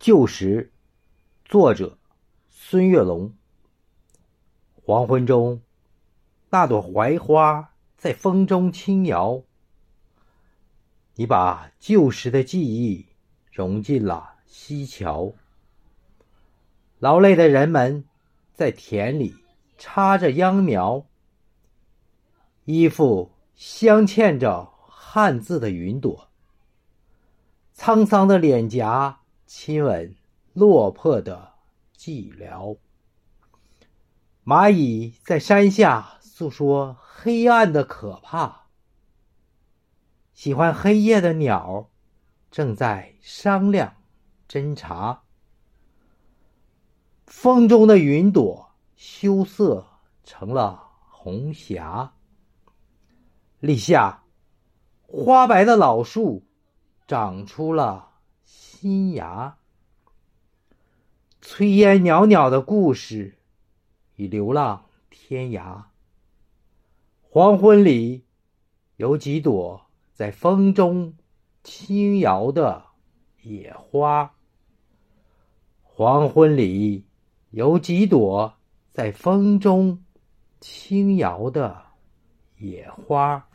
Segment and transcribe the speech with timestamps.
[0.00, 0.72] 旧时，
[1.44, 1.98] 作者
[2.48, 3.34] 孙月龙。
[4.82, 5.60] 黄昏中，
[6.48, 9.42] 那朵槐花在风中轻摇。
[11.16, 13.08] 你把旧时的记忆
[13.52, 15.34] 融进了溪桥。
[16.98, 18.06] 劳累的人们
[18.54, 19.36] 在田里
[19.76, 21.04] 插着秧苗，
[22.64, 26.30] 衣服镶嵌着汉字的云朵。
[27.76, 29.19] 沧桑的脸颊。
[29.52, 30.14] 亲吻
[30.52, 31.54] 落魄的
[31.98, 32.78] 寂寥，
[34.44, 38.68] 蚂蚁在山下诉说黑暗的可怕。
[40.32, 41.90] 喜欢黑夜的鸟
[42.48, 43.96] 正在商量
[44.48, 45.24] 侦查。
[47.26, 49.84] 风中的云朵羞涩
[50.22, 52.12] 成了红霞。
[53.58, 54.22] 立夏，
[55.08, 56.46] 花白的老树
[57.08, 58.09] 长出了。
[58.52, 59.58] 新芽，
[61.40, 63.38] 炊烟袅袅的故事
[64.16, 65.84] 已流浪天涯。
[67.20, 68.24] 黄昏里，
[68.96, 71.14] 有几朵在风中
[71.62, 72.86] 轻摇的
[73.42, 74.34] 野花。
[75.84, 77.04] 黄昏里，
[77.50, 78.54] 有几朵
[78.92, 80.04] 在风中
[80.60, 81.84] 轻摇的
[82.58, 83.49] 野花。